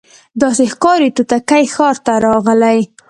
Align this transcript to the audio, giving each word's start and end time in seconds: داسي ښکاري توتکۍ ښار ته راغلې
داسي 0.41 0.65
ښکاري 0.73 1.09
توتکۍ 1.15 1.65
ښار 1.73 1.95
ته 2.05 2.13
راغلې 2.25 2.81